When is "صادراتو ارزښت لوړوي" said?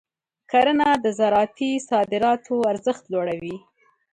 1.89-3.55